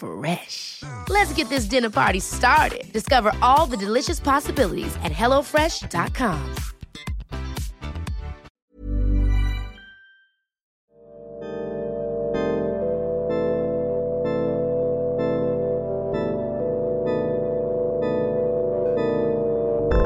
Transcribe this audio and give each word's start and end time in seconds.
Fresh. 0.00 0.82
Let's 1.10 1.32
get 1.34 1.50
this 1.50 1.66
dinner 1.66 1.90
party 1.90 2.20
started. 2.20 2.90
Discover 2.90 3.32
all 3.42 3.66
the 3.66 3.76
delicious 3.76 4.18
possibilities 4.18 4.96
at 5.04 5.12
hellofresh.com. 5.12 6.54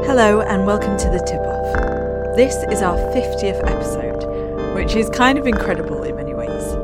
Hello, 0.04 0.42
and 0.42 0.66
welcome 0.66 0.96
to 0.96 1.08
the 1.10 1.24
tip 1.26 1.40
off. 1.40 2.36
This 2.36 2.54
is 2.72 2.82
our 2.82 2.96
50th 2.96 3.64
episode, 3.68 4.74
which 4.74 4.96
is 4.96 5.08
kind 5.10 5.38
of 5.38 5.46
incredible 5.46 6.02
in 6.02 6.16
many 6.16 6.34
ways. 6.34 6.74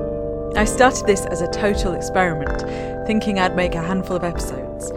I 0.56 0.64
started 0.64 1.06
this 1.06 1.26
as 1.26 1.40
a 1.40 1.48
total 1.48 1.94
experiment, 1.94 2.62
thinking 3.10 3.40
I'd 3.40 3.56
make 3.56 3.74
a 3.74 3.82
handful 3.82 4.14
of 4.14 4.22
episodes. 4.22 4.92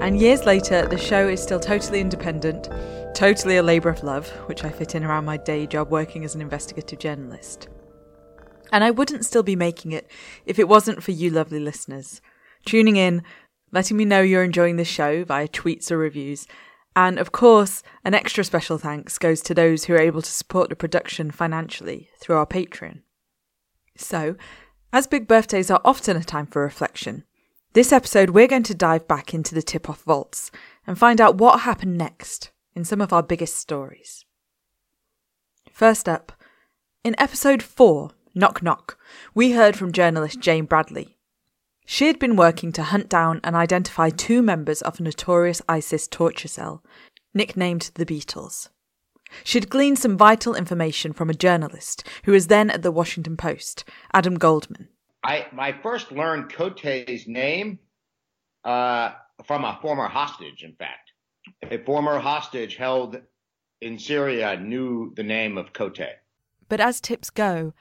And 0.00 0.18
years 0.18 0.46
later, 0.46 0.88
the 0.88 0.96
show 0.96 1.28
is 1.28 1.42
still 1.42 1.60
totally 1.60 2.00
independent, 2.00 2.66
totally 3.14 3.58
a 3.58 3.62
labour 3.62 3.90
of 3.90 4.02
love, 4.02 4.26
which 4.46 4.64
I 4.64 4.70
fit 4.70 4.94
in 4.94 5.04
around 5.04 5.26
my 5.26 5.36
day 5.36 5.66
job 5.66 5.90
working 5.90 6.24
as 6.24 6.34
an 6.34 6.40
investigative 6.40 6.98
journalist. 6.98 7.68
And 8.72 8.82
I 8.82 8.90
wouldn't 8.90 9.26
still 9.26 9.42
be 9.42 9.54
making 9.54 9.92
it 9.92 10.10
if 10.46 10.58
it 10.58 10.66
wasn't 10.66 11.02
for 11.02 11.10
you 11.10 11.28
lovely 11.28 11.60
listeners. 11.60 12.22
Tuning 12.64 12.96
in, 12.96 13.22
letting 13.70 13.98
me 13.98 14.06
know 14.06 14.22
you're 14.22 14.44
enjoying 14.44 14.76
the 14.76 14.84
show 14.86 15.22
via 15.24 15.46
tweets 15.46 15.90
or 15.90 15.98
reviews, 15.98 16.46
and 16.96 17.18
of 17.18 17.32
course, 17.32 17.82
an 18.02 18.14
extra 18.14 18.44
special 18.44 18.78
thanks 18.78 19.18
goes 19.18 19.42
to 19.42 19.52
those 19.52 19.84
who 19.84 19.92
are 19.92 20.00
able 20.00 20.22
to 20.22 20.30
support 20.30 20.70
the 20.70 20.74
production 20.74 21.30
financially 21.30 22.08
through 22.18 22.36
our 22.36 22.46
Patreon. 22.46 23.02
So, 23.98 24.36
as 24.90 25.06
big 25.06 25.28
birthdays 25.28 25.70
are 25.70 25.82
often 25.84 26.16
a 26.16 26.24
time 26.24 26.46
for 26.46 26.62
reflection, 26.62 27.24
this 27.74 27.92
episode 27.92 28.30
we're 28.30 28.48
going 28.48 28.62
to 28.64 28.74
dive 28.74 29.06
back 29.06 29.34
into 29.34 29.54
the 29.54 29.62
tip 29.62 29.90
off 29.90 30.02
vaults 30.02 30.50
and 30.86 30.98
find 30.98 31.20
out 31.20 31.36
what 31.36 31.60
happened 31.60 31.98
next 31.98 32.50
in 32.74 32.84
some 32.84 33.00
of 33.00 33.12
our 33.12 33.22
biggest 33.22 33.56
stories. 33.56 34.24
First 35.72 36.08
up, 36.08 36.32
in 37.04 37.14
episode 37.18 37.62
4, 37.62 38.10
Knock 38.34 38.62
Knock, 38.62 38.98
we 39.34 39.52
heard 39.52 39.76
from 39.76 39.92
journalist 39.92 40.40
Jane 40.40 40.64
Bradley. 40.64 41.18
She 41.84 42.06
had 42.06 42.18
been 42.18 42.36
working 42.36 42.72
to 42.72 42.82
hunt 42.82 43.08
down 43.08 43.40
and 43.44 43.54
identify 43.54 44.10
two 44.10 44.42
members 44.42 44.82
of 44.82 44.98
a 44.98 45.02
notorious 45.02 45.62
ISIS 45.68 46.08
torture 46.08 46.48
cell, 46.48 46.82
nicknamed 47.32 47.90
the 47.94 48.06
Beatles. 48.06 48.68
She'd 49.44 49.70
gleaned 49.70 49.98
some 49.98 50.16
vital 50.16 50.54
information 50.54 51.12
from 51.12 51.30
a 51.30 51.34
journalist 51.34 52.02
who 52.24 52.32
was 52.32 52.46
then 52.46 52.70
at 52.70 52.82
the 52.82 52.92
Washington 52.92 53.36
Post, 53.36 53.84
Adam 54.12 54.34
Goldman. 54.34 54.88
I, 55.22 55.46
I 55.58 55.72
first 55.82 56.12
learned 56.12 56.50
Kotey's 56.50 57.26
name 57.26 57.78
uh, 58.64 59.12
from 59.44 59.64
a 59.64 59.78
former 59.82 60.06
hostage, 60.08 60.62
in 60.62 60.74
fact. 60.74 61.12
A 61.70 61.78
former 61.84 62.18
hostage 62.18 62.76
held 62.76 63.20
in 63.80 63.98
Syria 63.98 64.58
knew 64.58 65.12
the 65.16 65.22
name 65.22 65.58
of 65.58 65.72
Kotey. 65.72 66.10
But 66.68 66.80
as 66.80 67.00
tips 67.00 67.30
go, 67.30 67.72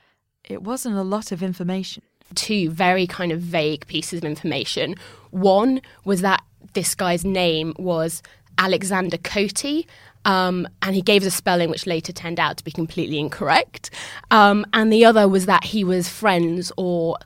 it 0.43 0.63
wasn't 0.63 0.95
a 0.95 1.03
lot 1.03 1.31
of 1.31 1.43
information. 1.43 2.03
two 2.35 2.69
very 2.69 3.07
kind 3.07 3.31
of 3.31 3.39
vague 3.39 3.87
pieces 3.87 4.19
of 4.19 4.25
information. 4.25 4.95
One 5.31 5.81
was 6.05 6.21
that 6.21 6.43
this 6.73 6.95
guy's 6.95 7.23
name 7.25 7.73
was 7.77 8.21
Alexander 8.57 9.17
Kotey. 9.17 9.85
Um, 10.25 10.67
and 10.81 10.93
he 10.93 11.01
gave 11.01 11.21
us 11.21 11.27
a 11.27 11.31
spelling 11.31 11.69
which 11.69 11.87
later 11.87 12.11
turned 12.11 12.39
out 12.39 12.57
to 12.57 12.63
be 12.63 12.71
completely 12.71 13.17
incorrect. 13.17 13.91
Um, 14.29 14.65
and 14.73 14.91
the 14.91 15.05
other 15.05 15.27
was 15.27 15.45
that 15.45 15.63
he 15.63 15.83
was 15.83 16.09
friends 16.09 16.71
or 16.75 17.17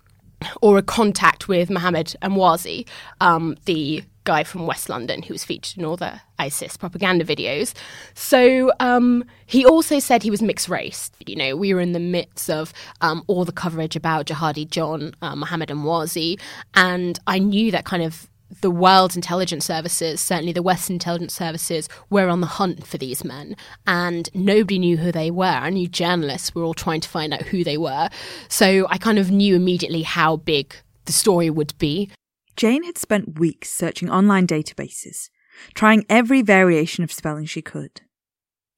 or 0.62 0.78
a 0.78 0.82
contact 0.82 1.48
with 1.48 1.70
Mohammed 1.70 2.16
Emwazi, 2.24 2.88
um, 3.20 3.56
the 3.66 4.04
guy 4.24 4.44
from 4.44 4.68
West 4.68 4.88
London 4.90 5.24
who 5.24 5.34
was 5.34 5.44
featured 5.44 5.80
in 5.80 5.86
all 5.86 5.98
the 5.98 6.20
ISIS 6.38 6.78
propaganda 6.78 7.26
videos. 7.26 7.74
So 8.14 8.72
um, 8.80 9.24
he 9.46 9.66
also 9.66 10.00
said 10.00 10.22
he 10.22 10.30
was 10.30 10.42
mixed 10.42 10.70
race. 10.70 11.12
You 11.26 11.36
know, 11.36 11.56
we 11.56 11.74
were 11.74 11.82
in 11.82 11.94
the 11.94 12.00
midst 12.00 12.50
of 12.50 12.74
um, 13.02 13.24
all 13.28 13.46
the 13.46 13.52
coverage 13.52 13.96
about 13.96 14.28
Jihadi 14.28 14.70
John, 14.70 15.14
uh, 15.22 15.36
Mohammed 15.36 15.70
Emwazi, 15.70 16.40
and 16.76 17.20
I 17.28 17.40
knew 17.40 17.72
that 17.72 17.86
kind 17.86 18.04
of 18.04 18.30
the 18.60 18.72
world's 18.72 19.16
intelligence 19.16 19.66
services, 19.66 20.20
certainly 20.20 20.52
the 20.52 20.62
Western 20.62 20.96
intelligence 20.96 21.34
services, 21.34 21.88
were 22.10 22.28
on 22.28 22.42
the 22.42 22.48
hunt 22.48 22.86
for 22.86 22.98
these 22.98 23.24
men, 23.24 23.56
and 23.88 24.30
nobody 24.34 24.78
knew 24.78 24.98
who 24.98 25.12
they 25.12 25.32
were. 25.32 25.46
I 25.46 25.70
knew 25.70 25.88
journalists 25.88 26.54
were 26.54 26.64
all 26.64 26.74
trying 26.74 27.02
to 27.02 27.10
find 27.10 27.34
out 27.34 27.44
who 27.44 27.64
they 27.64 27.78
were. 27.78 28.10
So 28.50 28.88
I 28.90 28.98
kind 28.98 29.18
of 29.18 29.32
knew 29.32 29.56
immediately 29.56 30.02
how 30.02 30.36
big 30.36 30.76
the 31.06 31.14
story 31.14 31.50
would 31.50 31.78
be. 31.78 32.10
Jane 32.56 32.84
had 32.84 32.98
spent 32.98 33.40
weeks 33.40 33.70
searching 33.70 34.10
online 34.10 34.46
databases, 34.46 35.30
trying 35.74 36.06
every 36.10 36.42
variation 36.42 37.04
of 37.04 37.12
spelling 37.12 37.46
she 37.46 37.62
could. 37.62 38.02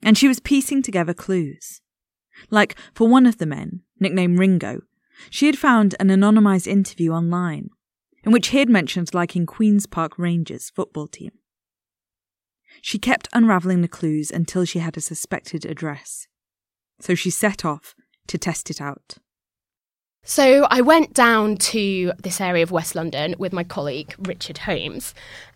And 0.03 0.17
she 0.17 0.28
was 0.28 0.39
piecing 0.39 0.83
together 0.83 1.13
clues. 1.13 1.81
Like, 2.50 2.75
for 2.94 3.07
one 3.07 3.25
of 3.25 3.38
the 3.38 3.45
men, 3.45 3.81
nicknamed 4.00 4.38
Ringo, 4.38 4.81
she 5.29 5.45
had 5.45 5.57
found 5.57 5.95
an 6.00 6.09
anonymised 6.09 6.67
interview 6.67 7.12
online 7.12 7.69
in 8.23 8.31
which 8.31 8.47
he 8.47 8.59
had 8.59 8.69
mentioned 8.69 9.13
liking 9.13 9.45
Queen's 9.45 9.85
Park 9.85 10.17
Rangers 10.17 10.69
football 10.69 11.07
team. 11.07 11.31
She 12.81 12.97
kept 12.97 13.29
unravelling 13.34 13.81
the 13.81 13.88
clues 13.88 14.31
until 14.31 14.66
she 14.66 14.79
had 14.79 14.97
a 14.97 15.01
suspected 15.01 15.66
address. 15.66 16.28
So 17.00 17.16
she 17.16 17.29
set 17.29 17.63
off 17.63 17.95
to 18.28 18.38
test 18.38 18.69
it 18.69 18.81
out. 18.81 19.17
So 20.23 20.67
I 20.69 20.81
went 20.81 21.13
down 21.13 21.57
to 21.57 22.13
this 22.17 22.39
area 22.39 22.63
of 22.63 22.72
West 22.72 22.95
London 22.95 23.35
with 23.38 23.51
my 23.51 23.63
colleague 23.63 24.16
Richard 24.17 24.59
Holmes, 24.59 25.13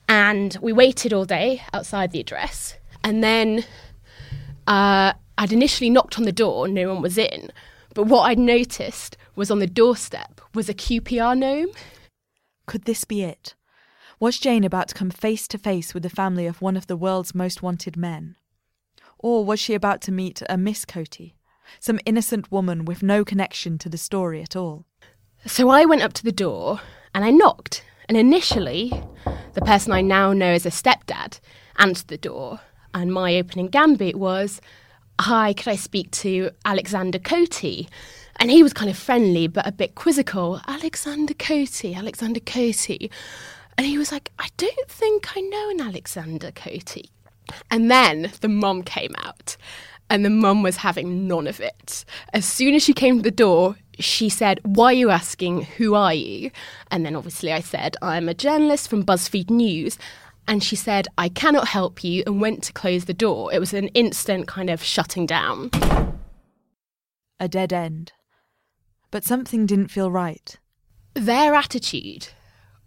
and 0.09 0.57
we 0.61 0.73
waited 0.73 1.13
all 1.13 1.23
day 1.25 1.63
outside 1.73 2.11
the 2.11 2.19
address. 2.19 2.75
And 3.03 3.23
then 3.23 3.63
uh, 4.67 5.13
I'd 5.37 5.53
initially 5.53 5.89
knocked 5.89 6.17
on 6.17 6.25
the 6.25 6.33
door, 6.33 6.67
no 6.67 6.93
one 6.93 7.01
was 7.01 7.17
in. 7.17 7.49
But 7.93 8.07
what 8.07 8.23
I'd 8.23 8.39
noticed 8.39 9.15
was 9.35 9.49
on 9.49 9.59
the 9.59 9.67
doorstep 9.67 10.41
was 10.53 10.67
a 10.67 10.73
QPR 10.73 11.37
gnome. 11.37 11.69
Could 12.67 12.83
this 12.83 13.05
be 13.05 13.23
it? 13.23 13.55
Was 14.19 14.37
Jane 14.37 14.63
about 14.63 14.89
to 14.89 14.95
come 14.95 15.09
face 15.09 15.47
to 15.47 15.57
face 15.57 15.93
with 15.93 16.03
the 16.03 16.09
family 16.09 16.45
of 16.45 16.61
one 16.61 16.75
of 16.77 16.87
the 16.87 16.97
world's 16.97 17.33
most 17.33 17.63
wanted 17.63 17.95
men? 17.95 18.35
Or 19.17 19.45
was 19.45 19.59
she 19.59 19.73
about 19.73 20.01
to 20.01 20.11
meet 20.11 20.43
a 20.49 20.57
Miss 20.57 20.85
Kotey, 20.85 21.33
some 21.79 21.99
innocent 22.05 22.51
woman 22.51 22.85
with 22.85 23.01
no 23.01 23.23
connection 23.23 23.77
to 23.79 23.89
the 23.89 23.97
story 23.97 24.41
at 24.41 24.55
all? 24.55 24.85
So 25.45 25.69
I 25.69 25.85
went 25.85 26.01
up 26.01 26.13
to 26.13 26.23
the 26.23 26.31
door 26.31 26.81
and 27.15 27.23
I 27.23 27.31
knocked. 27.31 27.83
And 28.09 28.17
initially, 28.17 28.91
the 29.53 29.61
person 29.61 29.91
I 29.91 30.01
now 30.01 30.33
know 30.33 30.51
as 30.51 30.65
a 30.65 30.69
stepdad 30.69 31.39
answered 31.77 32.07
the 32.07 32.17
door. 32.17 32.59
And 32.93 33.13
my 33.13 33.35
opening 33.37 33.67
gambit 33.67 34.15
was, 34.15 34.61
Hi, 35.19 35.53
could 35.53 35.67
I 35.67 35.75
speak 35.75 36.11
to 36.11 36.51
Alexander 36.63 37.19
Kotey? 37.19 37.87
And 38.39 38.51
he 38.51 38.63
was 38.63 38.73
kind 38.73 38.89
of 38.89 38.97
friendly 38.97 39.47
but 39.47 39.67
a 39.67 39.71
bit 39.71 39.95
quizzical. 39.95 40.61
Alexander 40.67 41.33
Kotey, 41.33 41.95
Alexander 41.95 42.39
Kotey. 42.39 43.09
And 43.77 43.85
he 43.85 43.97
was 43.97 44.11
like, 44.11 44.31
I 44.39 44.49
don't 44.57 44.89
think 44.89 45.35
I 45.35 45.41
know 45.41 45.69
an 45.69 45.81
Alexander 45.81 46.51
Kotey. 46.51 47.09
And 47.71 47.89
then 47.89 48.31
the 48.41 48.49
mum 48.49 48.83
came 48.83 49.13
out, 49.23 49.55
and 50.09 50.25
the 50.25 50.29
mum 50.29 50.63
was 50.63 50.77
having 50.77 51.27
none 51.27 51.47
of 51.47 51.59
it. 51.59 52.03
As 52.33 52.45
soon 52.45 52.73
as 52.75 52.83
she 52.83 52.93
came 52.93 53.17
to 53.17 53.23
the 53.23 53.31
door, 53.31 53.77
she 53.99 54.29
said, 54.29 54.59
Why 54.63 54.87
are 54.87 54.93
you 54.93 55.09
asking? 55.09 55.63
Who 55.77 55.95
are 55.95 56.13
you? 56.13 56.51
And 56.91 57.05
then 57.05 57.15
obviously 57.15 57.53
I 57.53 57.61
said, 57.61 57.95
I'm 58.01 58.27
a 58.29 58.33
journalist 58.33 58.89
from 58.89 59.05
BuzzFeed 59.05 59.49
News. 59.49 59.97
And 60.47 60.63
she 60.63 60.75
said, 60.75 61.07
I 61.17 61.29
cannot 61.29 61.67
help 61.67 62.03
you, 62.03 62.23
and 62.25 62.41
went 62.41 62.63
to 62.63 62.73
close 62.73 63.05
the 63.05 63.13
door. 63.13 63.53
It 63.53 63.59
was 63.59 63.73
an 63.73 63.89
instant 63.89 64.47
kind 64.47 64.69
of 64.69 64.81
shutting 64.83 65.25
down. 65.25 65.71
a 67.39 67.47
dead 67.47 67.73
end. 67.73 68.13
But 69.11 69.23
something 69.23 69.65
didn't 69.65 69.87
feel 69.89 70.11
right. 70.11 70.55
Their 71.13 71.55
attitude 71.55 72.27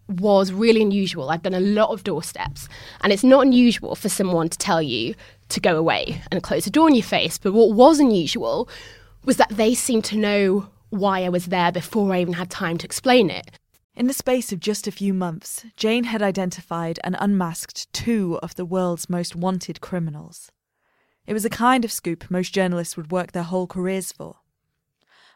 was 0.08 0.52
really 0.52 0.82
unusual. 0.82 1.30
I've 1.30 1.42
done 1.42 1.54
a 1.54 1.60
lot 1.60 1.90
of 1.90 2.04
doorsteps, 2.04 2.68
and 3.00 3.12
it's 3.12 3.24
not 3.24 3.46
unusual 3.46 3.94
for 3.94 4.08
someone 4.08 4.48
to 4.48 4.58
tell 4.58 4.82
you 4.82 5.14
to 5.50 5.60
go 5.60 5.76
away 5.76 6.22
and 6.30 6.42
close 6.42 6.64
the 6.64 6.70
door 6.70 6.88
in 6.88 6.94
your 6.94 7.04
face. 7.04 7.38
But 7.38 7.52
what 7.52 7.72
was 7.72 8.00
unusual 8.00 8.68
was 9.24 9.36
that 9.36 9.50
they 9.50 9.74
seemed 9.74 10.04
to 10.06 10.16
know 10.16 10.68
why 10.90 11.24
I 11.24 11.28
was 11.28 11.46
there 11.46 11.70
before 11.70 12.12
I 12.12 12.20
even 12.20 12.34
had 12.34 12.50
time 12.50 12.78
to 12.78 12.86
explain 12.86 13.30
it. 13.30 13.58
In 13.94 14.06
the 14.06 14.12
space 14.12 14.52
of 14.52 14.60
just 14.60 14.86
a 14.86 14.92
few 14.92 15.12
months, 15.12 15.64
Jane 15.76 16.04
had 16.04 16.22
identified 16.22 16.98
and 17.04 17.16
unmasked 17.18 17.92
two 17.92 18.38
of 18.42 18.54
the 18.54 18.64
world's 18.64 19.10
most 19.10 19.36
wanted 19.36 19.80
criminals. 19.80 20.50
It 21.26 21.34
was 21.34 21.44
a 21.44 21.50
kind 21.50 21.84
of 21.84 21.92
scoop 21.92 22.30
most 22.30 22.54
journalists 22.54 22.96
would 22.96 23.12
work 23.12 23.32
their 23.32 23.42
whole 23.42 23.66
careers 23.66 24.10
for. 24.10 24.36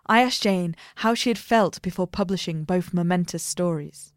I 0.07 0.23
asked 0.23 0.43
Jane 0.43 0.77
how 0.97 1.15
she 1.15 1.31
had 1.31 1.39
felt 1.39 1.81
before 1.83 2.07
publishing 2.07 2.65
both 2.65 2.95
momentous 2.95 3.43
stories. 3.43 4.13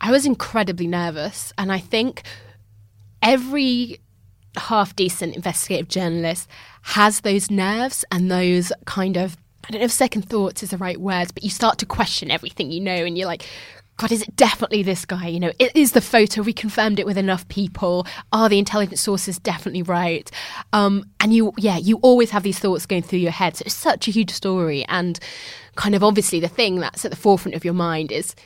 I 0.00 0.10
was 0.10 0.26
incredibly 0.26 0.86
nervous, 0.86 1.52
and 1.58 1.72
I 1.72 1.78
think 1.78 2.22
every 3.22 4.00
half 4.56 4.96
decent 4.96 5.36
investigative 5.36 5.88
journalist 5.88 6.48
has 6.82 7.20
those 7.20 7.50
nerves 7.50 8.04
and 8.10 8.30
those 8.30 8.72
kind 8.86 9.16
of 9.16 9.36
I 9.68 9.72
don't 9.72 9.80
know 9.80 9.84
if 9.84 9.92
second 9.92 10.22
thoughts 10.22 10.62
is 10.62 10.70
the 10.70 10.78
right 10.78 10.98
words, 10.98 11.30
but 11.30 11.42
you 11.42 11.50
start 11.50 11.76
to 11.78 11.86
question 11.86 12.30
everything 12.30 12.70
you 12.70 12.80
know, 12.80 13.04
and 13.04 13.18
you're 13.18 13.26
like, 13.26 13.46
God, 13.98 14.12
is 14.12 14.22
it 14.22 14.36
definitely 14.36 14.84
this 14.84 15.04
guy? 15.04 15.26
You 15.26 15.40
know, 15.40 15.52
it 15.58 15.74
is 15.74 15.90
the 15.90 16.00
photo. 16.00 16.42
We 16.42 16.52
confirmed 16.52 17.00
it 17.00 17.06
with 17.06 17.18
enough 17.18 17.46
people. 17.48 18.06
Are 18.32 18.48
the 18.48 18.58
intelligence 18.58 19.00
sources 19.00 19.40
definitely 19.40 19.82
right? 19.82 20.30
Um, 20.72 21.10
and 21.18 21.34
you, 21.34 21.52
yeah, 21.58 21.78
you 21.78 21.96
always 21.96 22.30
have 22.30 22.44
these 22.44 22.60
thoughts 22.60 22.86
going 22.86 23.02
through 23.02 23.18
your 23.18 23.32
head. 23.32 23.56
So 23.56 23.64
it's 23.66 23.74
such 23.74 24.06
a 24.06 24.12
huge 24.12 24.30
story, 24.30 24.84
and 24.88 25.18
kind 25.74 25.96
of 25.96 26.04
obviously 26.04 26.38
the 26.38 26.48
thing 26.48 26.76
that's 26.76 27.04
at 27.04 27.10
the 27.10 27.16
forefront 27.16 27.56
of 27.56 27.64
your 27.64 27.74
mind 27.74 28.12
is 28.12 28.36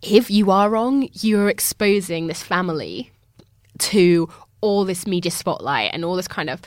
if 0.00 0.30
you 0.30 0.50
are 0.50 0.70
wrong, 0.70 1.08
you're 1.12 1.50
exposing 1.50 2.26
this 2.26 2.42
family 2.42 3.10
to 3.78 4.30
all 4.62 4.84
this 4.84 5.06
media 5.06 5.30
spotlight 5.30 5.90
and 5.92 6.06
all 6.06 6.16
this 6.16 6.28
kind 6.28 6.48
of 6.48 6.62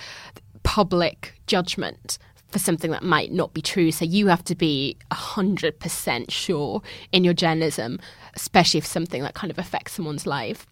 public 0.61 1.33
judgment 1.47 2.19
for 2.55 2.59
something 2.59 2.91
that 2.91 3.03
might 3.03 3.33
not 3.33 3.53
be 3.53 3.61
true. 3.61 3.91
So 3.91 4.05
you 4.05 4.27
have 4.27 4.41
to 4.45 4.55
be 4.55 4.95
100% 5.11 6.31
sure 6.31 6.81
in 7.11 7.25
your 7.25 7.33
journalism, 7.33 7.99
especially 8.33 8.77
if 8.77 8.85
something 8.85 9.21
that 9.23 9.33
kind 9.33 9.51
of 9.51 9.59
affects 9.59 9.91
someone's 9.91 10.25
life 10.25 10.65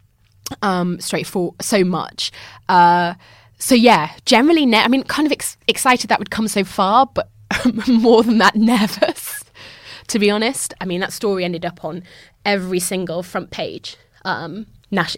um, 0.61 0.97
straightforward 1.01 1.61
so 1.61 1.83
much. 1.83 2.31
Uh, 2.69 3.15
so 3.59 3.75
yeah, 3.75 4.11
generally, 4.23 4.65
ne- 4.65 4.77
I 4.81 4.87
mean, 4.87 5.03
kind 5.03 5.25
of 5.25 5.33
ex- 5.33 5.57
excited 5.67 6.07
that 6.07 6.19
would 6.19 6.31
come 6.31 6.47
so 6.47 6.63
far, 6.63 7.05
but 7.05 7.29
more 7.89 8.23
than 8.23 8.37
that, 8.37 8.55
nervous. 8.55 9.43
To 10.07 10.19
be 10.19 10.29
honest, 10.29 10.73
I 10.79 10.85
mean, 10.85 11.01
that 11.01 11.11
story 11.11 11.43
ended 11.43 11.65
up 11.65 11.83
on 11.83 12.03
every 12.45 12.79
single 12.79 13.23
front 13.23 13.51
page 13.51 13.97
um, 14.23 14.67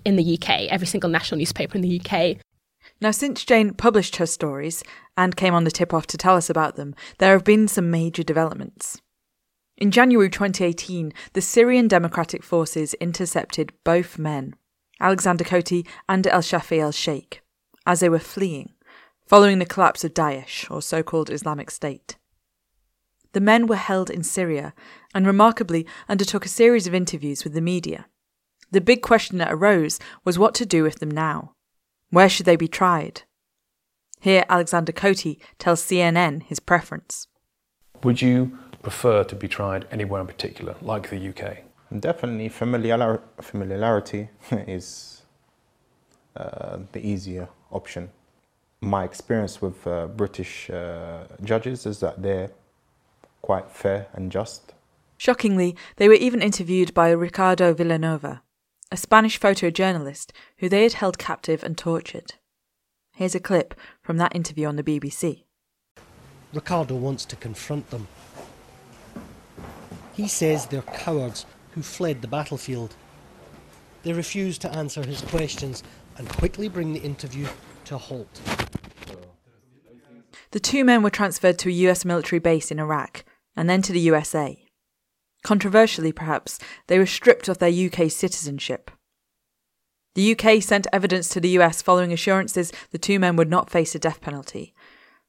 in 0.04 0.16
the 0.16 0.34
UK, 0.34 0.72
every 0.72 0.88
single 0.88 1.12
national 1.12 1.38
newspaper 1.38 1.76
in 1.76 1.82
the 1.82 2.02
UK. 2.02 2.38
Now, 3.06 3.12
since 3.12 3.46
Jane 3.46 3.75
published 3.75 4.16
her 4.16 4.25
stories 4.25 4.84
and 5.16 5.36
came 5.36 5.54
on 5.54 5.63
the 5.63 5.69
tip 5.69 5.94
off 5.94 6.07
to 6.07 6.18
tell 6.18 6.36
us 6.36 6.50
about 6.50 6.75
them, 6.75 6.96
there 7.19 7.34
have 7.34 7.44
been 7.44 7.68
some 7.68 7.92
major 7.92 8.24
developments. 8.24 9.00
In 9.78 9.92
January 9.92 10.28
2018, 10.28 11.13
the 11.34 11.42
Syrian 11.42 11.88
Democratic 11.88 12.42
Forces 12.42 12.96
intercepted 12.96 13.74
both 13.84 14.18
men, 14.18 14.56
Alexander 15.00 15.44
Kotey 15.44 15.86
and 16.10 16.25
El 16.25 16.42
Shafee 16.42 16.80
Elsheikh, 16.80 17.42
as 17.86 18.00
they 18.00 18.10
were 18.10 18.18
fleeing, 18.18 18.74
following 19.28 19.60
the 19.60 19.68
collapse 19.68 20.04
of 20.04 20.16
Daesh, 20.16 20.66
or 20.72 20.81
so 20.81 21.04
called 21.04 21.30
Islamic 21.30 21.69
State. 21.69 22.18
The 23.34 23.40
men 23.40 23.68
were 23.68 23.75
held 23.75 24.10
in 24.10 24.24
Syria 24.24 24.74
and 25.13 25.28
remarkably 25.28 25.86
undertook 26.10 26.44
a 26.44 26.50
series 26.50 26.88
of 26.88 26.96
interviews 26.96 27.44
with 27.44 27.54
the 27.54 27.62
media. 27.62 28.08
The 28.72 28.81
big 28.81 29.04
question 29.04 29.38
that 29.38 29.54
arose 29.54 30.00
was 30.24 30.40
what 30.40 30.56
to 30.56 30.66
do 30.66 30.81
with 30.81 30.96
them 30.96 31.12
now. 31.12 31.55
Where 32.10 32.30
should 32.30 32.46
they 32.46 32.56
be 32.56 32.68
tried? 32.68 33.24
Here, 34.19 34.46
Alexander 34.50 34.92
Kotey 34.92 35.40
tells 35.60 35.81
CNN 35.84 36.44
his 36.44 36.60
preference. 36.60 37.28
Would 38.04 38.22
you 38.22 38.57
prefer 38.81 39.24
to 39.24 39.36
be 39.36 39.48
tried 39.48 39.86
anywhere 39.92 40.22
in 40.22 40.28
particular, 40.28 40.75
like 40.81 41.10
the 41.10 41.30
UK? 41.30 41.63
Definitely, 42.00 42.50
familiar- 42.50 43.22
familiarity 43.42 44.30
is 44.52 45.22
uh, 46.36 46.80
the 46.92 47.06
easier 47.06 47.50
option. 47.72 48.10
My 48.81 49.04
experience 49.04 49.62
with 49.62 49.86
uh, 49.88 50.08
British 50.08 50.69
uh, 50.69 51.25
judges 51.44 51.86
is 51.86 52.00
that 52.00 52.22
they're 52.22 52.51
quite 53.42 53.69
fair 53.72 54.08
and 54.13 54.31
just. 54.31 54.74
Shockingly, 55.18 55.75
they 55.98 56.08
were 56.08 56.16
even 56.16 56.42
interviewed 56.42 56.94
by 56.94 57.10
Ricardo 57.12 57.74
Vilanova, 57.74 58.42
a 58.92 58.98
Spanish 58.98 59.40
photojournalist 59.40 60.32
who 60.58 60.70
they 60.70 60.84
had 60.84 60.94
held 60.94 61.18
captive 61.18 61.64
and 61.64 61.78
tortured. 61.78 62.36
Here's 63.16 63.36
a 63.36 63.40
clip 63.40 63.74
from 64.02 64.18
that 64.18 64.36
interview 64.36 64.68
on 64.68 64.76
the 64.76 64.84
BBC. 64.84 65.44
Ricardo 66.54 66.96
wants 66.96 67.26
to 67.26 67.36
confront 67.36 67.90
them. 67.90 68.08
He 70.14 70.28
says 70.28 70.66
they're 70.66 70.82
cowards 70.82 71.46
who 71.72 71.82
fled 71.82 72.22
the 72.22 72.28
battlefield. 72.28 72.96
They 74.04 74.14
refuse 74.14 74.58
to 74.60 74.72
answer 74.72 75.06
his 75.06 75.22
questions 75.22 75.84
and 76.18 76.30
quickly 76.30 76.70
bring 76.70 76.94
the 76.94 77.02
interview 77.02 77.48
to 77.86 77.96
a 77.96 77.98
halt. 77.98 78.42
The 80.52 80.60
two 80.60 80.86
men 80.86 81.04
were 81.04 81.10
transferred 81.10 81.60
to 81.60 81.70
a 81.70 81.74
US 81.90 82.06
military 82.06 82.40
base 82.40 82.72
in 82.72 82.80
Iraq 82.80 83.26
and 83.58 83.70
then 83.70 83.82
to 83.82 83.92
the 83.92 84.00
USA. 84.02 84.65
Controversially, 85.46 86.12
perhaps, 86.12 86.58
they 86.88 86.98
were 86.98 87.06
stripped 87.06 87.48
of 87.48 87.60
their 87.60 87.70
UK 87.70 88.10
citizenship. 88.10 88.90
The 90.16 90.36
UK 90.36 90.64
sent 90.64 90.88
evidence 90.92 91.30
to 91.30 91.40
the 91.40 91.50
US 91.60 91.84
following 91.84 92.12
assurances 92.12 92.74
the 92.90 92.98
two 92.98 93.20
men 93.20 93.36
would 93.36 93.48
not 93.48 93.70
face 93.70 93.94
a 93.94 94.00
death 94.00 94.22
penalty. 94.22 94.74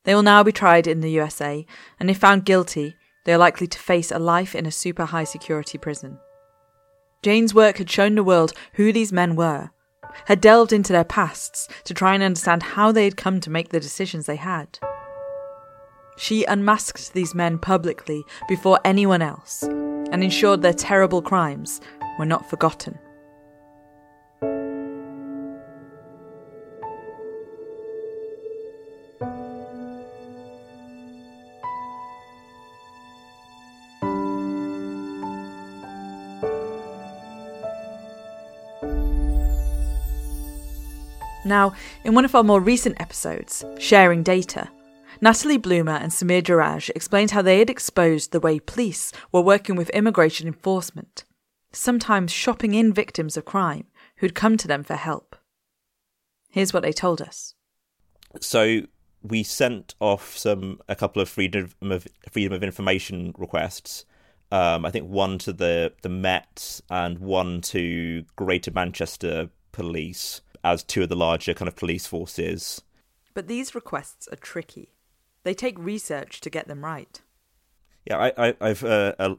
They 0.04 0.14
will 0.14 0.22
now 0.22 0.42
be 0.42 0.52
tried 0.52 0.86
in 0.86 1.02
the 1.02 1.10
USA, 1.10 1.66
and 2.00 2.08
if 2.08 2.16
found 2.16 2.46
guilty, 2.46 2.96
they 3.26 3.34
are 3.34 3.38
likely 3.38 3.66
to 3.66 3.78
face 3.78 4.10
a 4.10 4.18
life 4.18 4.54
in 4.54 4.64
a 4.64 4.70
super 4.70 5.04
high 5.04 5.24
security 5.24 5.76
prison. 5.76 6.18
Jane's 7.22 7.52
work 7.52 7.76
had 7.76 7.90
shown 7.90 8.14
the 8.14 8.24
world 8.24 8.54
who 8.76 8.94
these 8.94 9.12
men 9.12 9.36
were, 9.36 9.68
had 10.28 10.40
delved 10.40 10.72
into 10.72 10.94
their 10.94 11.04
pasts 11.04 11.68
to 11.84 11.92
try 11.92 12.14
and 12.14 12.22
understand 12.22 12.62
how 12.62 12.90
they 12.90 13.04
had 13.04 13.18
come 13.18 13.38
to 13.40 13.50
make 13.50 13.68
the 13.68 13.80
decisions 13.80 14.24
they 14.24 14.36
had. 14.36 14.78
She 16.16 16.44
unmasked 16.44 17.12
these 17.12 17.34
men 17.34 17.58
publicly 17.58 18.24
before 18.48 18.80
anyone 18.84 19.22
else 19.22 19.62
and 19.62 20.24
ensured 20.24 20.62
their 20.62 20.72
terrible 20.72 21.20
crimes 21.20 21.80
were 22.18 22.24
not 22.24 22.48
forgotten. 22.48 22.98
Now, 41.44 41.74
in 42.02 42.14
one 42.14 42.24
of 42.24 42.34
our 42.34 42.42
more 42.42 42.60
recent 42.60 43.00
episodes, 43.00 43.64
Sharing 43.78 44.24
Data, 44.24 44.68
Natalie 45.20 45.56
Bloomer 45.56 45.92
and 45.92 46.12
Samir 46.12 46.42
Jeraj 46.42 46.90
explained 46.90 47.30
how 47.30 47.42
they 47.42 47.58
had 47.58 47.70
exposed 47.70 48.32
the 48.32 48.40
way 48.40 48.58
police 48.58 49.12
were 49.32 49.40
working 49.40 49.76
with 49.76 49.88
immigration 49.90 50.46
enforcement, 50.46 51.24
sometimes 51.72 52.32
shopping 52.32 52.74
in 52.74 52.92
victims 52.92 53.36
of 53.36 53.44
crime 53.44 53.86
who'd 54.16 54.34
come 54.34 54.56
to 54.56 54.68
them 54.68 54.82
for 54.82 54.94
help. 54.94 55.36
Here's 56.50 56.72
what 56.72 56.82
they 56.82 56.92
told 56.92 57.20
us. 57.22 57.54
So 58.40 58.82
we 59.22 59.42
sent 59.42 59.94
off 60.00 60.36
some 60.36 60.80
a 60.88 60.94
couple 60.94 61.22
of 61.22 61.28
freedom 61.28 61.70
of 61.82 62.06
freedom 62.30 62.52
of 62.52 62.62
information 62.62 63.34
requests. 63.38 64.04
Um, 64.52 64.84
I 64.84 64.90
think 64.90 65.08
one 65.08 65.38
to 65.38 65.52
the 65.52 65.92
the 66.02 66.08
Met 66.08 66.80
and 66.90 67.18
one 67.18 67.60
to 67.62 68.24
Greater 68.36 68.70
Manchester 68.70 69.48
Police 69.72 70.40
as 70.62 70.82
two 70.82 71.02
of 71.02 71.08
the 71.08 71.16
larger 71.16 71.54
kind 71.54 71.68
of 71.68 71.76
police 71.76 72.06
forces. 72.06 72.82
But 73.34 73.48
these 73.48 73.74
requests 73.74 74.28
are 74.28 74.36
tricky. 74.36 74.95
They 75.46 75.54
take 75.54 75.78
research 75.78 76.40
to 76.40 76.50
get 76.50 76.66
them 76.66 76.84
right. 76.84 77.22
Yeah, 78.04 78.32
I, 78.36 78.54
have 78.60 78.82
uh, 78.82 79.14
a 79.20 79.36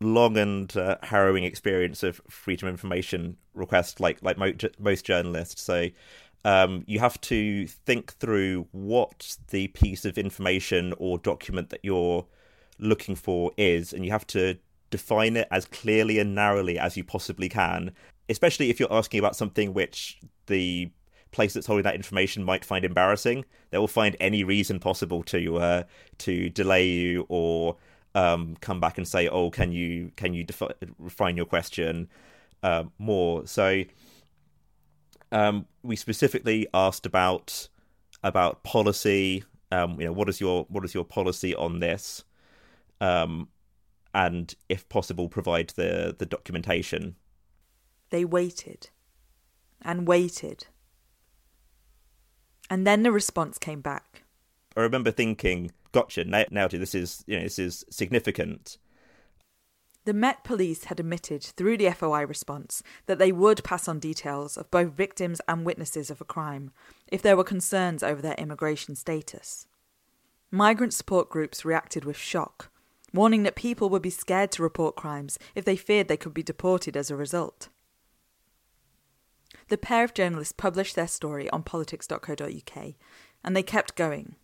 long 0.00 0.36
and 0.36 0.76
uh, 0.76 0.96
harrowing 1.04 1.44
experience 1.44 2.02
of 2.02 2.20
freedom 2.28 2.66
of 2.66 2.74
information 2.74 3.36
requests, 3.54 4.00
like 4.00 4.20
like 4.20 4.36
mo- 4.36 4.54
most 4.80 5.04
journalists. 5.04 5.62
So 5.62 5.90
um, 6.44 6.82
you 6.88 6.98
have 6.98 7.20
to 7.20 7.68
think 7.68 8.14
through 8.14 8.66
what 8.72 9.36
the 9.50 9.68
piece 9.68 10.04
of 10.04 10.18
information 10.18 10.92
or 10.98 11.18
document 11.18 11.70
that 11.70 11.84
you're 11.84 12.26
looking 12.80 13.14
for 13.14 13.52
is, 13.56 13.92
and 13.92 14.04
you 14.04 14.10
have 14.10 14.26
to 14.26 14.58
define 14.90 15.36
it 15.36 15.46
as 15.52 15.66
clearly 15.66 16.18
and 16.18 16.34
narrowly 16.34 16.80
as 16.80 16.96
you 16.96 17.04
possibly 17.04 17.48
can. 17.48 17.92
Especially 18.28 18.70
if 18.70 18.80
you're 18.80 18.92
asking 18.92 19.20
about 19.20 19.36
something 19.36 19.72
which 19.72 20.18
the 20.46 20.90
place 21.34 21.52
that's 21.52 21.66
holding 21.66 21.82
that 21.82 21.94
information 21.94 22.44
might 22.44 22.64
find 22.64 22.84
embarrassing. 22.84 23.44
They 23.70 23.78
will 23.78 23.88
find 23.88 24.16
any 24.20 24.44
reason 24.44 24.78
possible 24.78 25.22
to 25.24 25.58
uh, 25.58 25.82
to 26.18 26.48
delay 26.48 26.86
you 26.86 27.26
or 27.28 27.76
um, 28.14 28.56
come 28.60 28.80
back 28.80 28.96
and 28.96 29.06
say, 29.06 29.28
"Oh, 29.28 29.50
can 29.50 29.72
you 29.72 30.12
can 30.16 30.32
you 30.32 30.46
refine 30.98 31.36
your 31.36 31.46
question 31.46 32.08
uh, 32.62 32.84
more?" 32.98 33.46
So 33.46 33.84
um, 35.32 35.66
we 35.82 35.96
specifically 35.96 36.66
asked 36.72 37.04
about 37.04 37.68
about 38.22 38.62
policy. 38.62 39.44
Um, 39.72 40.00
you 40.00 40.06
know, 40.06 40.12
what 40.12 40.28
is 40.28 40.40
your 40.40 40.64
what 40.68 40.84
is 40.84 40.94
your 40.94 41.04
policy 41.04 41.54
on 41.54 41.80
this? 41.80 42.24
Um, 43.00 43.48
and 44.14 44.54
if 44.68 44.88
possible, 44.88 45.28
provide 45.28 45.70
the 45.70 46.14
the 46.16 46.26
documentation. 46.26 47.16
They 48.10 48.24
waited 48.24 48.90
and 49.82 50.06
waited. 50.06 50.68
And 52.70 52.86
then 52.86 53.02
the 53.02 53.12
response 53.12 53.58
came 53.58 53.80
back. 53.80 54.22
I 54.76 54.80
remember 54.80 55.10
thinking, 55.10 55.70
"Gotcha! 55.92 56.24
Now, 56.24 56.44
now 56.50 56.68
this 56.68 56.94
is 56.94 57.22
you 57.26 57.36
know 57.36 57.44
this 57.44 57.58
is 57.58 57.84
significant." 57.90 58.78
The 60.04 60.12
Met 60.12 60.44
Police 60.44 60.84
had 60.84 61.00
admitted 61.00 61.42
through 61.42 61.78
the 61.78 61.90
FOI 61.90 62.26
response 62.26 62.82
that 63.06 63.18
they 63.18 63.32
would 63.32 63.64
pass 63.64 63.88
on 63.88 63.98
details 63.98 64.58
of 64.58 64.70
both 64.70 64.92
victims 64.92 65.40
and 65.48 65.64
witnesses 65.64 66.10
of 66.10 66.20
a 66.20 66.26
crime 66.26 66.72
if 67.06 67.22
there 67.22 67.38
were 67.38 67.44
concerns 67.44 68.02
over 68.02 68.20
their 68.20 68.34
immigration 68.34 68.96
status. 68.96 69.66
Migrant 70.50 70.92
support 70.92 71.30
groups 71.30 71.64
reacted 71.64 72.04
with 72.04 72.18
shock, 72.18 72.70
warning 73.14 73.44
that 73.44 73.54
people 73.54 73.88
would 73.88 74.02
be 74.02 74.10
scared 74.10 74.52
to 74.52 74.62
report 74.62 74.94
crimes 74.94 75.38
if 75.54 75.64
they 75.64 75.76
feared 75.76 76.08
they 76.08 76.18
could 76.18 76.34
be 76.34 76.42
deported 76.42 76.98
as 76.98 77.10
a 77.10 77.16
result. 77.16 77.68
The 79.68 79.78
pair 79.78 80.04
of 80.04 80.14
journalists 80.14 80.52
published 80.52 80.94
their 80.94 81.08
story 81.08 81.48
on 81.50 81.62
politics.co.uk 81.62 82.94
and 83.44 83.56
they 83.56 83.62
kept 83.62 83.96
going. 83.96 84.36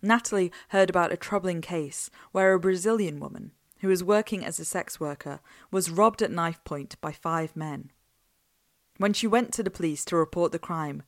Natalie 0.00 0.52
heard 0.68 0.90
about 0.90 1.12
a 1.12 1.16
troubling 1.16 1.60
case 1.60 2.10
where 2.32 2.52
a 2.52 2.60
Brazilian 2.60 3.18
woman 3.20 3.52
who 3.80 3.88
was 3.88 4.04
working 4.04 4.44
as 4.44 4.58
a 4.58 4.64
sex 4.64 4.98
worker, 4.98 5.40
was 5.70 5.90
robbed 5.90 6.22
at 6.22 6.30
knife 6.30 6.62
point 6.64 7.00
by 7.00 7.12
five 7.12 7.54
men. 7.56 7.90
When 8.96 9.12
she 9.12 9.26
went 9.26 9.52
to 9.54 9.62
the 9.62 9.70
police 9.70 10.04
to 10.06 10.16
report 10.16 10.52
the 10.52 10.58
crime, 10.58 11.02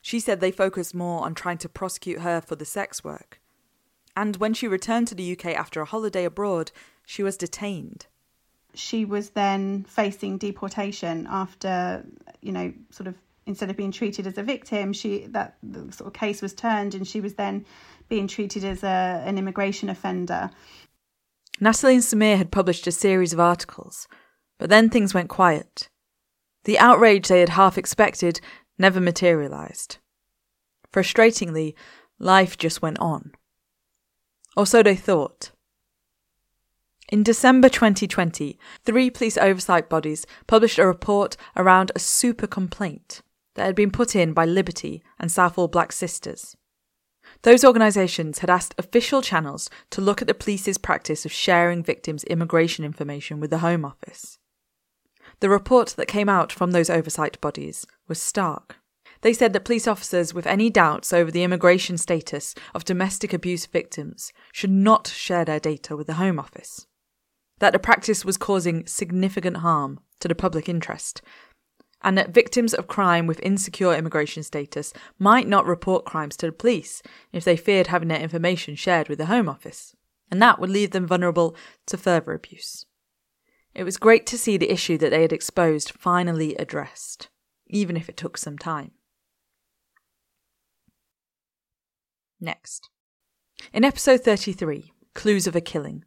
she 0.00 0.20
said 0.20 0.40
they 0.40 0.50
focused 0.50 0.94
more 0.94 1.24
on 1.24 1.34
trying 1.34 1.58
to 1.58 1.68
prosecute 1.68 2.20
her 2.20 2.40
for 2.40 2.56
the 2.56 2.64
sex 2.64 3.04
work. 3.04 3.40
And 4.16 4.36
when 4.36 4.54
she 4.54 4.66
returned 4.66 5.06
to 5.08 5.14
the 5.14 5.32
UK 5.32 5.46
after 5.46 5.80
a 5.80 5.86
holiday 5.86 6.24
abroad, 6.24 6.72
she 7.06 7.22
was 7.22 7.36
detained. 7.36 8.06
She 8.74 9.04
was 9.04 9.30
then 9.30 9.84
facing 9.84 10.38
deportation 10.38 11.26
after, 11.28 12.04
you 12.40 12.52
know, 12.52 12.72
sort 12.90 13.06
of 13.06 13.14
instead 13.46 13.70
of 13.70 13.76
being 13.76 13.90
treated 13.90 14.26
as 14.26 14.36
a 14.36 14.42
victim, 14.42 14.92
she 14.92 15.26
that 15.28 15.56
the 15.62 15.90
sort 15.90 16.06
of 16.06 16.12
case 16.12 16.42
was 16.42 16.52
turned 16.52 16.94
and 16.94 17.08
she 17.08 17.20
was 17.20 17.34
then 17.34 17.64
being 18.08 18.28
treated 18.28 18.64
as 18.64 18.84
a, 18.84 19.22
an 19.24 19.38
immigration 19.38 19.88
offender. 19.88 20.50
Natalie 21.60 21.94
and 21.94 22.02
Samir 22.02 22.36
had 22.36 22.52
published 22.52 22.86
a 22.86 22.92
series 22.92 23.32
of 23.32 23.40
articles, 23.40 24.06
but 24.58 24.68
then 24.70 24.88
things 24.88 25.14
went 25.14 25.28
quiet. 25.28 25.88
The 26.64 26.78
outrage 26.78 27.28
they 27.28 27.40
had 27.40 27.50
half 27.50 27.78
expected 27.78 28.40
never 28.78 29.00
materialised. 29.00 29.98
Frustratingly, 30.92 31.74
life 32.18 32.56
just 32.58 32.82
went 32.82 32.98
on. 32.98 33.32
Or 34.56 34.66
so 34.66 34.82
they 34.82 34.96
thought. 34.96 35.50
In 37.10 37.22
December 37.22 37.70
2020, 37.70 38.58
three 38.84 39.08
police 39.08 39.38
oversight 39.38 39.88
bodies 39.88 40.26
published 40.46 40.78
a 40.78 40.86
report 40.86 41.38
around 41.56 41.90
a 41.94 41.98
super 41.98 42.46
complaint 42.46 43.22
that 43.54 43.64
had 43.64 43.74
been 43.74 43.90
put 43.90 44.14
in 44.14 44.34
by 44.34 44.44
Liberty 44.44 45.02
and 45.18 45.32
Southall 45.32 45.68
Black 45.68 45.90
Sisters. 45.90 46.54
Those 47.42 47.64
organisations 47.64 48.40
had 48.40 48.50
asked 48.50 48.74
official 48.76 49.22
channels 49.22 49.70
to 49.90 50.02
look 50.02 50.20
at 50.20 50.28
the 50.28 50.34
police's 50.34 50.76
practice 50.76 51.24
of 51.24 51.32
sharing 51.32 51.82
victims' 51.82 52.24
immigration 52.24 52.84
information 52.84 53.40
with 53.40 53.48
the 53.48 53.58
Home 53.58 53.86
Office. 53.86 54.38
The 55.40 55.48
report 55.48 55.94
that 55.96 56.08
came 56.08 56.28
out 56.28 56.52
from 56.52 56.72
those 56.72 56.90
oversight 56.90 57.40
bodies 57.40 57.86
was 58.06 58.20
stark. 58.20 58.76
They 59.22 59.32
said 59.32 59.54
that 59.54 59.64
police 59.64 59.88
officers 59.88 60.34
with 60.34 60.46
any 60.46 60.68
doubts 60.68 61.14
over 61.14 61.30
the 61.30 61.42
immigration 61.42 61.96
status 61.96 62.54
of 62.74 62.84
domestic 62.84 63.32
abuse 63.32 63.64
victims 63.64 64.30
should 64.52 64.70
not 64.70 65.08
share 65.08 65.46
their 65.46 65.60
data 65.60 65.96
with 65.96 66.06
the 66.06 66.14
Home 66.14 66.38
Office. 66.38 66.86
That 67.58 67.72
the 67.72 67.78
practice 67.78 68.24
was 68.24 68.36
causing 68.36 68.86
significant 68.86 69.58
harm 69.58 70.00
to 70.20 70.28
the 70.28 70.34
public 70.34 70.68
interest 70.68 71.22
and 72.02 72.16
that 72.16 72.30
victims 72.30 72.74
of 72.74 72.86
crime 72.86 73.26
with 73.26 73.40
insecure 73.40 73.94
immigration 73.94 74.42
status 74.42 74.92
might 75.18 75.48
not 75.48 75.66
report 75.66 76.04
crimes 76.04 76.36
to 76.36 76.46
the 76.46 76.52
police 76.52 77.02
if 77.32 77.44
they 77.44 77.56
feared 77.56 77.88
having 77.88 78.08
their 78.08 78.20
information 78.20 78.74
shared 78.74 79.08
with 79.08 79.18
the 79.18 79.26
Home 79.26 79.48
Office, 79.48 79.96
and 80.30 80.40
that 80.40 80.60
would 80.60 80.70
leave 80.70 80.92
them 80.92 81.06
vulnerable 81.06 81.56
to 81.86 81.96
further 81.96 82.32
abuse. 82.32 82.86
It 83.74 83.84
was 83.84 83.96
great 83.96 84.26
to 84.26 84.38
see 84.38 84.56
the 84.56 84.72
issue 84.72 84.96
that 84.98 85.10
they 85.10 85.22
had 85.22 85.32
exposed 85.32 85.90
finally 85.90 86.54
addressed, 86.56 87.28
even 87.66 87.96
if 87.96 88.08
it 88.08 88.16
took 88.16 88.38
some 88.38 88.58
time. 88.58 88.92
Next. 92.40 92.88
In 93.72 93.84
episode 93.84 94.20
33, 94.20 94.92
Clues 95.14 95.48
of 95.48 95.56
a 95.56 95.60
Killing, 95.60 96.04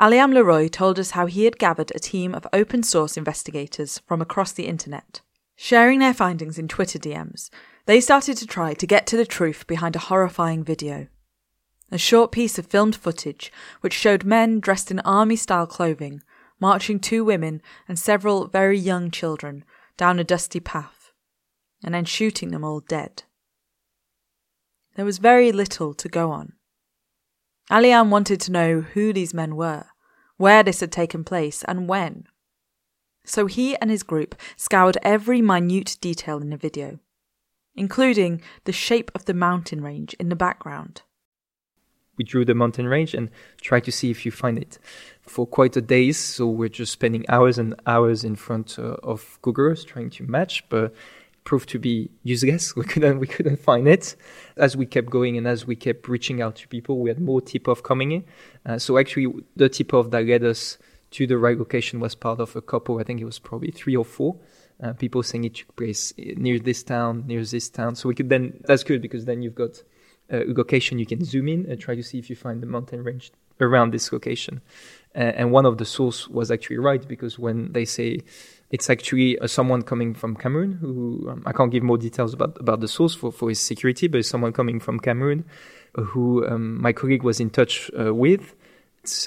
Aliaume 0.00 0.34
Leroy 0.34 0.68
told 0.68 0.98
us 0.98 1.12
how 1.12 1.26
he 1.26 1.44
had 1.44 1.58
gathered 1.58 1.92
a 1.94 1.98
team 1.98 2.34
of 2.34 2.46
open 2.52 2.82
source 2.82 3.16
investigators 3.16 4.00
from 4.06 4.20
across 4.20 4.52
the 4.52 4.66
internet 4.66 5.20
Sharing 5.56 6.00
their 6.00 6.14
findings 6.14 6.58
in 6.58 6.66
Twitter 6.66 6.98
DMs, 6.98 7.48
they 7.86 8.00
started 8.00 8.36
to 8.38 8.46
try 8.46 8.74
to 8.74 8.86
get 8.86 9.06
to 9.06 9.16
the 9.16 9.26
truth 9.26 9.66
behind 9.66 9.94
a 9.94 10.00
horrifying 10.00 10.64
video. 10.64 11.06
A 11.92 11.98
short 11.98 12.32
piece 12.32 12.58
of 12.58 12.66
filmed 12.66 12.96
footage 12.96 13.52
which 13.80 13.92
showed 13.92 14.24
men 14.24 14.58
dressed 14.58 14.90
in 14.90 14.98
army 15.00 15.36
style 15.36 15.66
clothing 15.66 16.22
marching 16.60 16.98
two 16.98 17.24
women 17.24 17.60
and 17.86 17.98
several 17.98 18.46
very 18.46 18.78
young 18.78 19.10
children 19.10 19.64
down 19.96 20.18
a 20.18 20.24
dusty 20.24 20.60
path, 20.60 21.12
and 21.84 21.94
then 21.94 22.04
shooting 22.04 22.50
them 22.50 22.64
all 22.64 22.80
dead. 22.80 23.24
There 24.96 25.04
was 25.04 25.18
very 25.18 25.52
little 25.52 25.94
to 25.94 26.08
go 26.08 26.30
on. 26.30 26.54
Aliaume 27.70 28.10
wanted 28.10 28.40
to 28.42 28.52
know 28.52 28.80
who 28.80 29.12
these 29.12 29.32
men 29.32 29.56
were, 29.56 29.86
where 30.36 30.62
this 30.62 30.80
had 30.80 30.92
taken 30.92 31.24
place, 31.24 31.64
and 31.64 31.88
when. 31.88 32.24
So 33.24 33.46
he 33.46 33.74
and 33.76 33.90
his 33.90 34.02
group 34.02 34.34
scoured 34.56 34.98
every 35.02 35.40
minute 35.40 35.96
detail 36.00 36.38
in 36.38 36.50
the 36.50 36.58
video, 36.58 36.98
including 37.74 38.42
the 38.64 38.72
shape 38.72 39.10
of 39.14 39.24
the 39.24 39.34
mountain 39.34 39.82
range 39.82 40.14
in 40.20 40.28
the 40.28 40.36
background. 40.36 41.02
We 42.16 42.24
drew 42.24 42.44
the 42.44 42.54
mountain 42.54 42.86
range 42.86 43.14
and 43.14 43.30
tried 43.60 43.84
to 43.84 43.92
see 43.92 44.10
if 44.10 44.24
you 44.24 44.30
find 44.30 44.58
it 44.58 44.78
for 45.22 45.46
quite 45.46 45.76
a 45.76 45.80
days. 45.80 46.16
So 46.16 46.46
we're 46.46 46.68
just 46.68 46.92
spending 46.92 47.24
hours 47.28 47.58
and 47.58 47.74
hours 47.86 48.22
in 48.22 48.36
front 48.36 48.78
uh, 48.78 48.96
of 49.02 49.38
Google 49.42 49.74
trying 49.74 50.10
to 50.10 50.22
match, 50.22 50.68
but 50.68 50.94
proved 51.44 51.68
to 51.68 51.78
be 51.78 52.10
useless. 52.22 52.74
We 52.80 52.84
couldn't 52.84 53.18
we 53.20 53.26
couldn't 53.26 53.58
find 53.58 53.86
it. 53.86 54.16
As 54.56 54.76
we 54.76 54.86
kept 54.86 55.10
going 55.10 55.36
and 55.36 55.46
as 55.46 55.66
we 55.66 55.76
kept 55.76 56.08
reaching 56.08 56.42
out 56.42 56.56
to 56.56 56.68
people, 56.68 56.98
we 56.98 57.10
had 57.10 57.20
more 57.20 57.40
tip 57.40 57.68
off 57.68 57.82
coming 57.82 58.12
in. 58.12 58.24
Uh, 58.66 58.78
so 58.78 58.98
actually, 58.98 59.32
the 59.56 59.68
tip 59.68 59.94
off 59.94 60.10
that 60.10 60.26
led 60.26 60.44
us 60.44 60.78
to 61.12 61.26
the 61.26 61.38
right 61.38 61.58
location 61.58 62.00
was 62.00 62.14
part 62.14 62.40
of 62.40 62.56
a 62.56 62.62
couple. 62.62 62.98
I 62.98 63.04
think 63.04 63.20
it 63.20 63.24
was 63.24 63.38
probably 63.38 63.70
three 63.70 63.96
or 63.96 64.04
four 64.04 64.36
uh, 64.82 64.92
people 64.94 65.22
saying 65.22 65.44
it 65.44 65.54
took 65.54 65.76
place 65.76 66.12
near 66.18 66.58
this 66.58 66.82
town, 66.82 67.24
near 67.26 67.44
this 67.44 67.68
town. 67.68 67.94
So 67.94 68.08
we 68.08 68.14
could 68.14 68.28
then 68.28 68.60
that's 68.64 68.82
good 68.82 69.00
because 69.00 69.24
then 69.24 69.42
you've 69.42 69.54
got 69.54 69.82
a 70.30 70.44
location 70.46 70.98
you 70.98 71.06
can 71.06 71.24
zoom 71.24 71.48
in 71.48 71.66
and 71.66 71.78
try 71.78 71.94
to 71.94 72.02
see 72.02 72.18
if 72.18 72.30
you 72.30 72.36
find 72.36 72.62
the 72.62 72.66
mountain 72.66 73.04
range 73.04 73.32
around 73.60 73.92
this 73.92 74.12
location. 74.12 74.60
Uh, 75.14 75.32
and 75.36 75.52
one 75.52 75.64
of 75.64 75.78
the 75.78 75.84
source 75.84 76.28
was 76.28 76.50
actually 76.50 76.78
right 76.78 77.06
because 77.06 77.38
when 77.38 77.72
they 77.72 77.84
say 77.84 78.18
it's 78.70 78.90
actually 78.90 79.38
uh, 79.38 79.46
someone 79.46 79.82
coming 79.82 80.12
from 80.12 80.34
Cameroon 80.34 80.72
who 80.72 81.28
um, 81.30 81.42
I 81.46 81.52
can't 81.52 81.70
give 81.70 81.84
more 81.84 81.98
details 81.98 82.34
about 82.34 82.58
about 82.58 82.80
the 82.80 82.88
source 82.88 83.14
for 83.14 83.30
for 83.30 83.48
his 83.48 83.60
security, 83.60 84.08
but 84.08 84.18
it's 84.18 84.28
someone 84.28 84.52
coming 84.52 84.80
from 84.80 84.98
Cameroon 84.98 85.44
who 85.94 86.44
um, 86.48 86.82
my 86.82 86.92
colleague 86.92 87.22
was 87.22 87.38
in 87.38 87.50
touch 87.50 87.90
uh, 87.96 88.12
with 88.12 88.54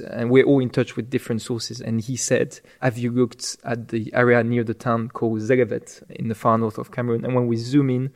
and 0.10 0.30
we're 0.30 0.44
all 0.44 0.60
in 0.60 0.70
touch 0.70 0.96
with 0.96 1.10
different 1.10 1.42
sources. 1.42 1.82
And 1.82 2.02
he 2.02 2.16
said, 2.16 2.60
Have 2.82 2.98
you 2.98 3.12
looked 3.12 3.58
at 3.64 3.90
the 3.90 4.12
area 4.14 4.44
near 4.44 4.64
the 4.64 4.74
town 4.74 5.10
called 5.10 5.40
Zelevet 5.40 6.04
in 6.10 6.28
the 6.28 6.36
far 6.36 6.58
north 6.58 6.78
of 6.78 6.92
Cameroon? 6.92 7.24
And 7.24 7.36
when 7.36 7.48
we 7.48 7.58
zoom 7.58 7.90
in, 7.90 8.12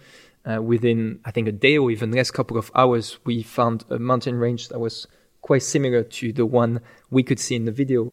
uh, 0.49 0.61
within 0.61 1.19
I 1.23 1.31
think 1.31 1.47
a 1.47 1.51
day 1.51 1.77
or 1.77 1.91
even 1.91 2.11
less 2.11 2.31
couple 2.31 2.57
of 2.57 2.71
hours, 2.73 3.19
we 3.25 3.43
found 3.43 3.85
a 3.89 3.99
mountain 3.99 4.35
range 4.35 4.69
that 4.69 4.79
was 4.79 5.07
quite 5.41 5.63
similar 5.63 6.03
to 6.03 6.31
the 6.31 6.45
one 6.45 6.81
we 7.09 7.23
could 7.23 7.39
see 7.39 7.55
in 7.55 7.65
the 7.65 7.71
video. 7.71 8.11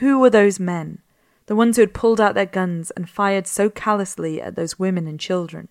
Who 0.00 0.18
were 0.18 0.30
those 0.30 0.58
men? 0.58 0.98
The 1.46 1.56
ones 1.56 1.76
who 1.76 1.82
had 1.82 1.94
pulled 1.94 2.20
out 2.20 2.34
their 2.34 2.46
guns 2.46 2.90
and 2.92 3.08
fired 3.08 3.46
so 3.46 3.68
callously 3.68 4.40
at 4.40 4.56
those 4.56 4.78
women 4.78 5.06
and 5.06 5.18
children? 5.18 5.68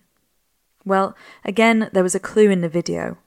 Well, 0.84 1.16
again, 1.44 1.90
there 1.92 2.02
was 2.02 2.14
a 2.14 2.20
clue 2.20 2.50
in 2.50 2.60
the 2.60 2.68
video. 2.68 3.18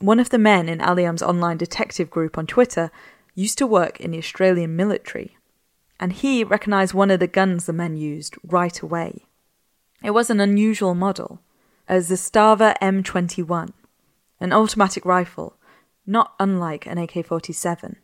One 0.00 0.18
of 0.18 0.30
the 0.30 0.38
men 0.38 0.68
in 0.68 0.80
Aliaume's 0.80 1.22
online 1.22 1.58
detective 1.58 2.10
group 2.10 2.36
on 2.36 2.46
Twitter 2.46 2.90
used 3.34 3.58
to 3.58 3.66
work 3.66 4.00
in 4.00 4.10
the 4.10 4.18
Australian 4.18 4.74
military, 4.76 5.36
and 6.00 6.12
he 6.12 6.44
recognised 6.44 6.94
one 6.94 7.10
of 7.10 7.20
the 7.20 7.26
guns 7.26 7.66
the 7.66 7.72
men 7.72 7.96
used 7.96 8.36
right 8.44 8.80
away. 8.80 9.26
It 10.02 10.10
was 10.10 10.30
an 10.30 10.40
unusual 10.40 10.94
model, 10.94 11.40
a 11.88 11.96
Zastava 11.96 12.76
M21, 12.80 13.72
an 14.40 14.52
automatic 14.52 15.04
rifle, 15.04 15.56
not 16.06 16.34
unlike 16.40 16.86
an 16.86 16.98
AK 16.98 17.24
47. 17.26 17.96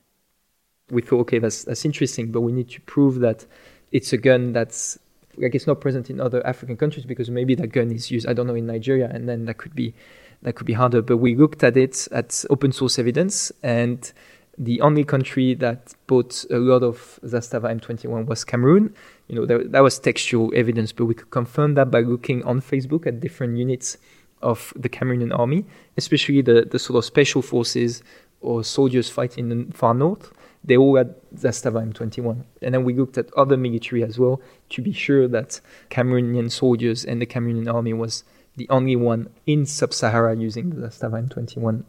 We 0.91 1.03
thought, 1.03 1.21
okay, 1.21 1.39
that's, 1.39 1.65
that's 1.65 1.85
interesting, 1.85 2.33
but 2.33 2.41
we 2.41 2.53
need 2.53 2.71
to 2.71 2.81
prove 2.83 3.21
that 3.21 3.45
it's 3.93 4.13
a 4.13 4.19
gun 4.19 4.53
that's 4.53 4.99
like 5.41 5.55
it's 5.55 5.67
not 5.67 5.81
present 5.81 6.11
in 6.11 6.21
other 6.21 6.45
African 6.47 6.77
countries 6.77 7.05
because 7.05 7.31
maybe 7.31 7.55
that 7.55 7.69
gun 7.69 7.91
is 7.91 8.11
used, 8.11 8.27
I 8.27 8.33
don't 8.33 8.47
know, 8.47 8.55
in 8.55 8.67
Nigeria, 8.67 9.09
and 9.13 9.29
then 9.29 9.45
that 9.47 9.59
could 9.59 9.75
be 9.75 9.95
that 10.43 10.55
could 10.55 10.67
be 10.67 10.73
harder. 10.73 11.03
But 11.03 11.19
we 11.19 11.35
looked 11.35 11.63
at 11.65 11.77
it 11.77 12.09
at 12.13 12.45
open 12.51 12.73
source 12.73 12.99
evidence, 12.99 13.53
and 13.63 14.13
the 14.57 14.81
only 14.81 15.05
country 15.05 15.55
that 15.55 15.95
bought 16.07 16.45
a 16.51 16.59
lot 16.59 16.83
of 16.83 17.21
Zastava 17.25 17.73
M21 17.81 18.27
was 18.27 18.45
Cameroon. 18.45 18.95
You 19.29 19.37
know, 19.37 19.47
that 19.47 19.81
was 19.81 19.99
textual 19.99 20.53
evidence, 20.55 20.93
but 20.93 21.07
we 21.07 21.15
could 21.15 21.31
confirm 21.31 21.75
that 21.75 21.91
by 21.91 22.01
looking 22.01 22.43
on 22.45 22.61
Facebook 22.61 23.07
at 23.07 23.21
different 23.21 23.57
units 23.57 23.99
of 24.43 24.73
the 24.77 24.89
Cameroonian 24.89 25.37
army, 25.37 25.65
especially 25.97 26.43
the, 26.43 26.67
the 26.71 26.79
sort 26.79 26.99
of 26.99 27.05
special 27.05 27.43
forces 27.43 28.03
or 28.41 28.63
soldiers 28.65 29.09
fighting 29.11 29.51
in 29.51 29.69
the 29.69 29.77
far 29.77 29.95
north. 29.95 30.33
They 30.65 30.77
all 30.77 30.97
had 30.97 31.15
Zastava 31.35 31.93
M21. 31.93 32.45
And 32.63 32.75
then 32.75 32.85
we 32.85 32.95
looked 32.95 33.17
at 33.17 33.33
other 33.35 33.57
military 33.57 34.03
as 34.03 34.19
well 34.19 34.41
to 34.71 34.83
be 34.83 34.93
sure 34.93 35.29
that 35.29 35.61
Cameroonian 35.91 36.51
soldiers 36.51 37.05
and 37.05 37.23
the 37.23 37.27
Cameroonian 37.27 37.73
army 37.73 37.93
was 37.93 38.25
the 38.57 38.69
only 38.69 38.97
one 38.97 39.31
in 39.47 39.67
sub 39.67 39.95
Sahara 39.95 40.37
using 40.37 40.71
the 40.71 40.89
Zastava 40.89 41.29
M21. 41.29 41.85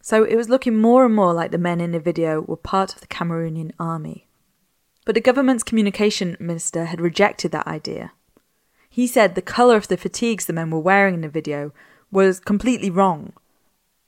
So 0.00 0.24
it 0.24 0.36
was 0.36 0.48
looking 0.48 0.76
more 0.76 1.04
and 1.04 1.14
more 1.14 1.32
like 1.32 1.50
the 1.50 1.58
men 1.58 1.80
in 1.80 1.92
the 1.92 2.00
video 2.00 2.40
were 2.40 2.56
part 2.56 2.94
of 2.94 3.00
the 3.00 3.06
Cameroonian 3.06 3.72
army. 3.78 4.26
But 5.04 5.14
the 5.14 5.20
government's 5.20 5.62
communication 5.62 6.36
minister 6.40 6.86
had 6.86 7.00
rejected 7.00 7.52
that 7.52 7.66
idea. 7.66 8.12
He 8.88 9.06
said 9.06 9.34
the 9.34 9.42
colour 9.42 9.76
of 9.76 9.88
the 9.88 9.96
fatigues 9.96 10.46
the 10.46 10.52
men 10.52 10.70
were 10.70 10.80
wearing 10.80 11.14
in 11.14 11.20
the 11.20 11.28
video 11.28 11.72
was 12.14 12.40
completely 12.40 12.88
wrong. 12.88 13.34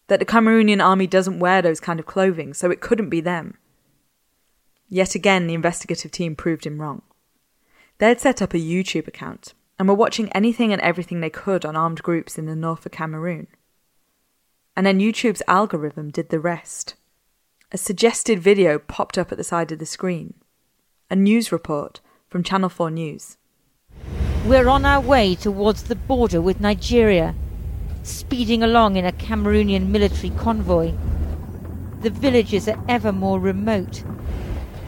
That 0.07 0.21
the 0.21 0.25
Cameroonian 0.25 0.83
army 0.83 1.07
doesn't 1.07 1.41
wear 1.41 1.61
those 1.61 1.81
kind 1.81 2.01
of 2.01 2.07
clothing, 2.07 2.55
so 2.55 2.71
it 2.71 2.81
couldn't 2.81 3.11
be 3.11 3.21
them. 3.21 3.59
Yet 4.89 5.15
again, 5.15 5.47
the 5.47 5.55
investigative 5.55 6.13
team 6.13 6.37
proved 6.37 6.65
him 6.65 6.81
wrong. 6.81 7.03
They'd 7.99 8.21
set 8.21 8.41
up 8.41 8.55
a 8.55 8.59
YouTube 8.59 9.09
account 9.09 9.53
and 9.79 9.87
were 9.87 9.95
watching 9.95 10.33
anything 10.33 10.73
and 10.73 10.81
everything 10.81 11.21
they 11.21 11.29
could 11.29 11.67
on 11.67 11.77
armed 11.77 12.03
groups 12.03 12.39
in 12.39 12.47
the 12.47 12.57
north 12.57 12.87
of 12.87 12.93
Cameroon 12.93 13.49
and 14.77 14.87
then 14.87 15.01
YouTube's 15.01 15.43
algorithm 15.49 16.11
did 16.11 16.29
the 16.29 16.39
rest. 16.39 16.95
A 17.73 17.79
suggested 17.79 18.39
video 18.39 18.79
popped 18.79 19.17
up 19.17 19.33
at 19.33 19.39
the 19.39 19.45
side 19.45 19.73
of 19.73 19.79
the 19.79 19.87
screen. 19.87 20.35
A 21.11 21.17
news 21.17 21.51
report 21.51 22.01
from 22.29 22.43
Channel 22.43 22.69
4 22.69 22.91
News. 22.91 23.39
We're 24.45 24.69
on 24.69 24.85
our 24.85 25.01
way 25.01 25.35
towards 25.35 25.85
the 25.85 25.97
border 25.97 26.41
with 26.41 26.61
Nigeria, 26.61 27.35
speeding 28.07 28.63
along 28.63 28.97
in 28.97 29.05
a 29.05 29.13
Cameroonian 29.13 29.89
military 29.89 30.31
convoy. 30.31 30.93
The 32.03 32.11
villages 32.11 32.69
are 32.69 32.83
ever 32.89 33.13
more 33.13 33.41
remote, 33.41 34.05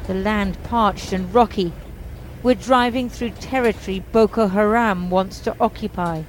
the 0.07 0.15
land 0.15 0.57
parched 0.65 1.13
and 1.13 1.33
rocky. 1.35 1.73
We're 2.43 2.55
driving 2.55 3.11
through 3.11 3.31
territory 3.31 4.05
Boko 4.13 4.47
Haram 4.47 5.11
wants 5.11 5.41
to 5.41 5.57
occupy, 5.59 6.23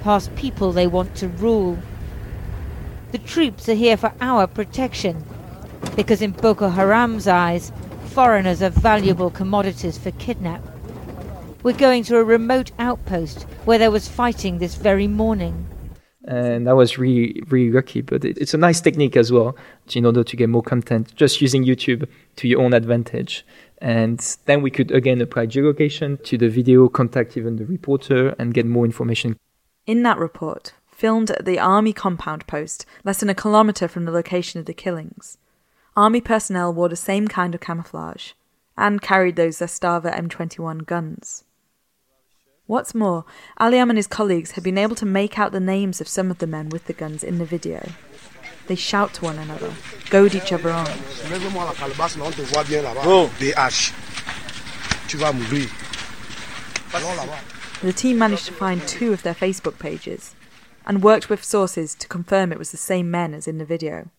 past 0.00 0.34
people 0.36 0.72
they 0.72 0.86
want 0.86 1.14
to 1.16 1.28
rule. 1.28 1.78
The 3.12 3.18
troops 3.18 3.68
are 3.68 3.74
here 3.74 3.96
for 3.96 4.14
our 4.20 4.46
protection, 4.46 5.22
because 5.94 6.22
in 6.22 6.30
Boko 6.32 6.70
Haram's 6.70 7.28
eyes, 7.28 7.70
foreigners 8.06 8.62
are 8.62 8.70
valuable 8.70 9.30
commodities 9.30 9.98
for 9.98 10.10
kidnap. 10.12 10.62
We're 11.62 11.76
going 11.76 12.04
to 12.04 12.16
a 12.16 12.24
remote 12.24 12.70
outpost 12.78 13.42
where 13.66 13.78
there 13.78 13.90
was 13.90 14.08
fighting 14.08 14.58
this 14.58 14.76
very 14.76 15.06
morning. 15.06 15.66
And 16.26 16.66
that 16.66 16.74
was 16.74 16.98
really, 16.98 17.42
really 17.48 17.70
lucky. 17.70 18.00
But 18.00 18.24
it, 18.24 18.36
it's 18.38 18.54
a 18.54 18.58
nice 18.58 18.80
technique 18.80 19.16
as 19.16 19.30
well, 19.30 19.56
in 19.94 20.04
order 20.04 20.24
to 20.24 20.36
get 20.36 20.48
more 20.48 20.62
content, 20.62 21.14
just 21.14 21.40
using 21.40 21.64
YouTube 21.64 22.08
to 22.36 22.48
your 22.48 22.60
own 22.62 22.74
advantage. 22.74 23.44
And 23.78 24.18
then 24.46 24.62
we 24.62 24.70
could 24.70 24.90
again 24.90 25.20
apply 25.20 25.46
geolocation 25.46 26.22
to 26.24 26.36
the 26.36 26.48
video, 26.48 26.88
contact 26.88 27.36
even 27.36 27.56
the 27.56 27.66
reporter, 27.66 28.34
and 28.38 28.54
get 28.54 28.66
more 28.66 28.84
information. 28.84 29.38
In 29.86 30.02
that 30.02 30.18
report, 30.18 30.72
filmed 30.88 31.30
at 31.30 31.44
the 31.44 31.58
Army 31.58 31.92
compound 31.92 32.46
post, 32.46 32.86
less 33.04 33.20
than 33.20 33.28
a 33.28 33.34
kilometre 33.34 33.86
from 33.86 34.04
the 34.04 34.12
location 34.12 34.58
of 34.58 34.66
the 34.66 34.74
killings. 34.74 35.38
Army 35.96 36.20
personnel 36.20 36.72
wore 36.72 36.88
the 36.88 36.96
same 36.96 37.28
kind 37.28 37.54
of 37.54 37.60
camouflage 37.60 38.32
and 38.76 39.00
carried 39.00 39.36
those 39.36 39.58
Zastava 39.58 40.14
M21 40.14 40.84
guns. 40.84 41.44
What's 42.66 42.96
more, 42.96 43.24
Aliaume 43.60 43.90
and 43.90 43.98
his 43.98 44.08
colleagues 44.08 44.52
had 44.52 44.64
been 44.64 44.76
able 44.76 44.96
to 44.96 45.06
make 45.06 45.38
out 45.38 45.52
the 45.52 45.60
names 45.60 46.00
of 46.00 46.08
some 46.08 46.32
of 46.32 46.38
the 46.38 46.48
men 46.48 46.68
with 46.68 46.86
the 46.86 46.92
guns 46.92 47.22
in 47.22 47.38
the 47.38 47.44
video. 47.44 47.90
They 48.66 48.74
shout 48.74 49.14
to 49.14 49.24
one 49.24 49.38
another, 49.38 49.72
goad 50.10 50.34
each 50.34 50.52
other 50.52 50.70
on. 50.70 50.86
The 57.82 57.92
team 57.94 58.18
managed 58.18 58.46
to 58.46 58.52
find 58.52 58.82
two 58.82 59.12
of 59.12 59.22
their 59.22 59.34
Facebook 59.34 59.78
pages 59.78 60.34
and 60.84 61.04
worked 61.04 61.30
with 61.30 61.44
sources 61.44 61.94
to 61.94 62.08
confirm 62.08 62.50
it 62.50 62.58
was 62.58 62.72
the 62.72 62.76
same 62.76 63.10
men 63.10 63.32
as 63.32 63.46
in 63.46 63.58
the 63.58 63.64
video. 63.64 64.10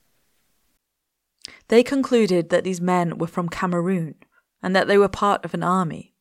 They 1.68 1.84
concluded 1.84 2.50
that 2.50 2.64
these 2.64 2.80
men 2.80 3.18
were 3.18 3.28
from 3.28 3.50
Cameroon 3.50 4.16
and 4.64 4.74
that 4.74 4.88
they 4.88 4.98
were 4.98 5.10
part 5.10 5.44
of 5.44 5.54
an 5.54 5.64
army. 5.64 6.14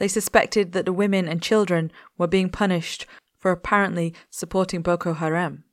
They 0.00 0.08
suspected 0.08 0.72
that 0.72 0.86
the 0.86 0.94
women 0.94 1.28
and 1.28 1.42
children 1.42 1.92
were 2.16 2.26
being 2.26 2.48
punished 2.48 3.04
for 3.38 3.50
apparently 3.50 4.14
supporting 4.30 4.80
Boko 4.80 5.12
Haram. 5.12 5.64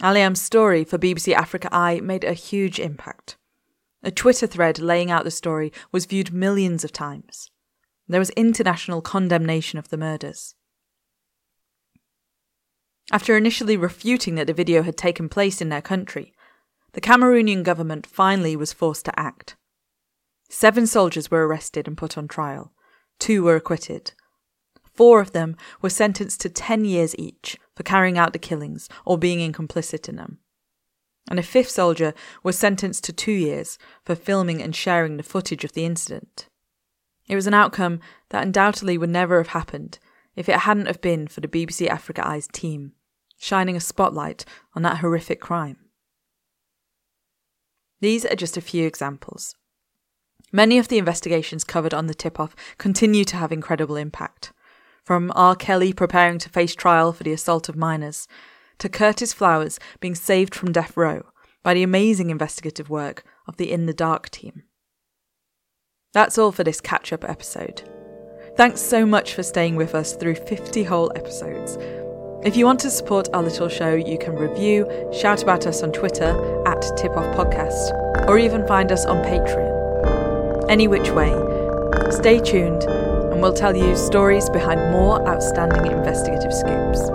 Aliaume's 0.00 0.40
story 0.40 0.84
for 0.84 0.96
BBC 0.96 1.34
Africa 1.34 1.68
Eye 1.72 1.98
made 1.98 2.22
a 2.22 2.34
huge 2.34 2.78
impact. 2.78 3.36
A 4.04 4.12
Twitter 4.12 4.46
thread 4.46 4.78
laying 4.78 5.10
out 5.10 5.24
the 5.24 5.30
story 5.32 5.72
was 5.90 6.06
viewed 6.06 6.32
millions 6.32 6.84
of 6.84 6.92
times. 6.92 7.50
There 8.06 8.20
was 8.20 8.30
international 8.30 9.02
condemnation 9.02 9.80
of 9.80 9.88
the 9.88 9.98
murders. 9.98 10.54
After 13.10 13.36
initially 13.36 13.76
refuting 13.76 14.36
that 14.36 14.46
the 14.46 14.54
video 14.54 14.82
had 14.82 14.96
taken 14.96 15.28
place 15.28 15.60
in 15.60 15.68
their 15.68 15.82
country, 15.82 16.32
the 16.92 17.00
Cameroonian 17.00 17.64
government 17.64 18.06
finally 18.06 18.54
was 18.54 18.72
forced 18.72 19.04
to 19.06 19.18
act. 19.18 19.56
Seven 20.54 20.86
soldiers 20.86 21.30
were 21.30 21.46
arrested 21.46 21.88
and 21.88 21.96
put 21.96 22.18
on 22.18 22.28
trial. 22.28 22.74
Two 23.18 23.42
were 23.42 23.56
acquitted. 23.56 24.12
Four 24.84 25.18
of 25.18 25.32
them 25.32 25.56
were 25.80 25.88
sentenced 25.88 26.42
to 26.42 26.50
10 26.50 26.84
years 26.84 27.16
each 27.18 27.56
for 27.74 27.82
carrying 27.82 28.18
out 28.18 28.34
the 28.34 28.38
killings 28.38 28.86
or 29.06 29.16
being 29.16 29.50
complicit 29.54 30.10
in 30.10 30.16
them. 30.16 30.40
And 31.30 31.38
a 31.38 31.42
fifth 31.42 31.70
soldier 31.70 32.12
was 32.42 32.58
sentenced 32.58 33.02
to 33.04 33.14
two 33.14 33.32
years 33.32 33.78
for 34.04 34.14
filming 34.14 34.60
and 34.60 34.76
sharing 34.76 35.16
the 35.16 35.22
footage 35.22 35.64
of 35.64 35.72
the 35.72 35.86
incident. 35.86 36.50
It 37.26 37.34
was 37.34 37.46
an 37.46 37.54
outcome 37.54 38.00
that 38.28 38.42
undoubtedly 38.42 38.98
would 38.98 39.08
never 39.08 39.38
have 39.38 39.48
happened 39.48 39.98
if 40.36 40.50
it 40.50 40.60
hadn't 40.60 40.86
have 40.86 41.00
been 41.00 41.28
for 41.28 41.40
the 41.40 41.48
BBC 41.48 41.88
Africa 41.88 42.28
Eyes 42.28 42.46
team 42.52 42.92
shining 43.38 43.74
a 43.74 43.80
spotlight 43.80 44.44
on 44.74 44.82
that 44.82 44.98
horrific 44.98 45.40
crime. 45.40 45.78
These 48.00 48.26
are 48.26 48.36
just 48.36 48.58
a 48.58 48.60
few 48.60 48.86
examples. 48.86 49.56
Many 50.54 50.76
of 50.78 50.88
the 50.88 50.98
investigations 50.98 51.64
covered 51.64 51.94
on 51.94 52.06
the 52.06 52.14
tip 52.14 52.38
off 52.38 52.54
continue 52.76 53.24
to 53.24 53.36
have 53.36 53.52
incredible 53.52 53.96
impact. 53.96 54.52
From 55.02 55.32
R. 55.34 55.56
Kelly 55.56 55.94
preparing 55.94 56.38
to 56.38 56.50
face 56.50 56.74
trial 56.74 57.12
for 57.12 57.24
the 57.24 57.32
assault 57.32 57.70
of 57.70 57.74
minors, 57.74 58.28
to 58.78 58.88
Curtis 58.90 59.32
Flowers 59.32 59.80
being 60.00 60.14
saved 60.14 60.54
from 60.54 60.70
death 60.70 60.96
row 60.96 61.24
by 61.62 61.72
the 61.72 61.82
amazing 61.82 62.28
investigative 62.30 62.90
work 62.90 63.24
of 63.46 63.56
the 63.56 63.72
In 63.72 63.86
the 63.86 63.94
Dark 63.94 64.28
team. 64.28 64.64
That's 66.12 66.36
all 66.36 66.52
for 66.52 66.64
this 66.64 66.80
catch 66.80 67.12
up 67.12 67.24
episode. 67.24 67.88
Thanks 68.56 68.82
so 68.82 69.06
much 69.06 69.32
for 69.32 69.42
staying 69.42 69.76
with 69.76 69.94
us 69.94 70.14
through 70.14 70.34
50 70.34 70.84
whole 70.84 71.10
episodes. 71.16 71.78
If 72.44 72.56
you 72.56 72.66
want 72.66 72.80
to 72.80 72.90
support 72.90 73.28
our 73.32 73.42
little 73.42 73.68
show, 73.68 73.94
you 73.94 74.18
can 74.18 74.34
review, 74.34 74.86
shout 75.12 75.42
about 75.42 75.66
us 75.66 75.82
on 75.82 75.92
Twitter 75.92 76.62
at 76.66 76.82
Tip 76.98 77.12
Off 77.12 77.34
Podcast, 77.34 78.28
or 78.28 78.38
even 78.38 78.66
find 78.66 78.92
us 78.92 79.06
on 79.06 79.24
Patreon. 79.24 79.71
Any 80.68 80.88
which 80.88 81.10
way, 81.10 81.32
stay 82.10 82.38
tuned 82.38 82.84
and 82.84 83.40
we'll 83.42 83.52
tell 83.52 83.76
you 83.76 83.96
stories 83.96 84.48
behind 84.50 84.92
more 84.92 85.26
outstanding 85.28 85.90
investigative 85.90 86.52
scoops. 86.52 87.10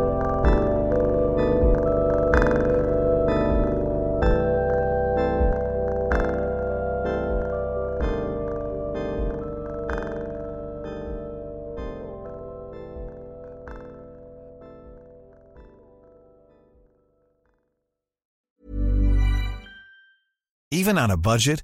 Even 20.70 20.98
on 20.98 21.10
a 21.10 21.18
budget, 21.18 21.64